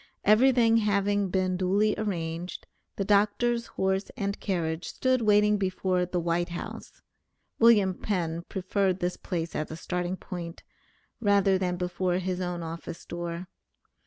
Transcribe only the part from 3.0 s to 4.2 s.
doctor's horse